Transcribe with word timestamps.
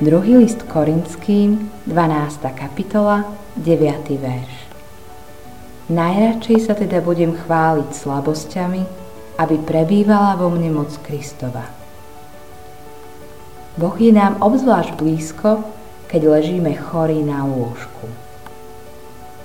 Druhý 0.00 0.40
list 0.40 0.64
Korinským, 0.72 1.68
12. 1.84 2.40
kapitola, 2.56 3.28
9. 3.60 4.08
verš. 4.16 4.54
Najradšej 5.92 6.58
sa 6.64 6.72
teda 6.72 7.04
budem 7.04 7.36
chváliť 7.36 7.92
slabosťami, 7.92 8.82
aby 9.36 9.56
prebývala 9.60 10.40
vo 10.40 10.48
mne 10.48 10.72
moc 10.80 10.88
Kristova. 11.04 11.68
Boh 13.76 13.92
je 14.00 14.16
nám 14.16 14.40
obzvlášť 14.40 14.96
blízko, 14.96 15.60
keď 16.08 16.40
ležíme 16.40 16.72
chorí 16.72 17.20
na 17.20 17.44
lôžku. 17.44 18.08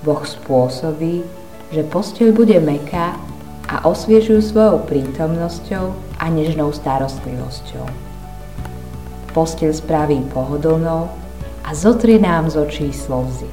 Boh 0.07 0.23
spôsobí, 0.23 1.27
že 1.75 1.83
posteľ 1.83 2.31
bude 2.31 2.55
meká 2.63 3.19
a 3.67 3.83
osviežujú 3.83 4.39
svojou 4.39 4.79
prítomnosťou 4.87 5.91
a 6.23 6.25
nežnou 6.31 6.71
starostlivosťou 6.71 8.06
postel 9.31 9.73
spraví 9.73 10.23
pohodlnou 10.31 11.09
a 11.63 11.69
zotrie 11.75 12.19
nám 12.19 12.47
z 12.47 12.55
očí 12.63 12.87
slzy. 12.93 13.49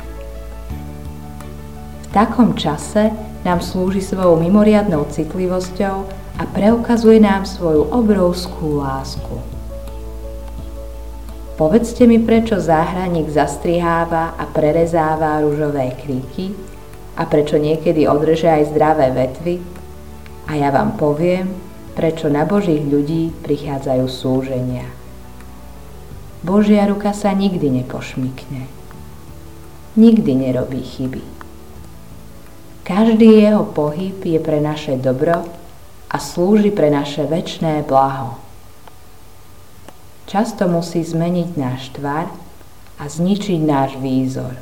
V 2.02 2.06
takom 2.15 2.55
čase 2.55 3.10
nám 3.42 3.59
slúži 3.60 4.01
svojou 4.01 4.38
mimoriadnou 4.38 5.05
citlivosťou 5.10 5.96
a 6.38 6.42
preukazuje 6.51 7.18
nám 7.18 7.46
svoju 7.46 7.91
obrovskú 7.91 8.79
lásku. 8.82 9.37
Povedzte 11.55 12.10
mi, 12.10 12.18
prečo 12.18 12.59
záhraník 12.59 13.30
zastriháva 13.30 14.34
a 14.34 14.43
prerezáva 14.51 15.38
rúžové 15.38 15.95
kríky 15.95 16.51
a 17.15 17.23
prečo 17.30 17.62
niekedy 17.62 18.10
odreže 18.10 18.51
aj 18.51 18.74
zdravé 18.74 19.15
vetvy 19.15 19.54
a 20.51 20.59
ja 20.59 20.74
vám 20.74 20.98
poviem, 20.98 21.54
prečo 21.95 22.27
na 22.27 22.43
Božích 22.43 22.82
ľudí 22.82 23.30
prichádzajú 23.46 24.06
súženia. 24.10 25.04
Božia 26.45 26.84
ruka 26.84 27.16
sa 27.16 27.33
nikdy 27.33 27.73
nepošmikne. 27.73 28.69
Nikdy 29.96 30.32
nerobí 30.37 30.85
chyby. 30.85 31.24
Každý 32.85 33.49
jeho 33.49 33.65
pohyb 33.65 34.21
je 34.21 34.37
pre 34.37 34.60
naše 34.60 35.01
dobro 35.01 35.49
a 36.13 36.16
slúži 36.21 36.68
pre 36.68 36.93
naše 36.93 37.24
väčšné 37.24 37.88
blaho. 37.88 38.37
Často 40.29 40.68
musí 40.68 41.01
zmeniť 41.01 41.51
náš 41.57 41.88
tvar 41.96 42.29
a 43.01 43.05
zničiť 43.09 43.61
náš 43.65 43.96
výzor. 43.96 44.61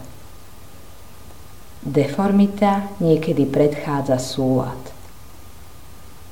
Deformita 1.83 2.95
niekedy 3.03 3.43
predchádza 3.43 4.23
súlad. 4.23 4.79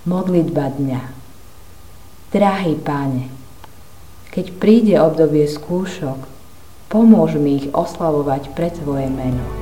Modlitba 0.06 0.70
dňa. 0.78 1.02
Drahý 2.30 2.78
páne, 2.78 3.39
keď 4.30 4.46
príde 4.62 4.94
obdobie 5.02 5.50
skúšok, 5.50 6.22
pomôž 6.86 7.34
mi 7.34 7.58
ich 7.58 7.66
oslavovať 7.74 8.54
pre 8.54 8.70
Tvoje 8.70 9.10
meno. 9.10 9.59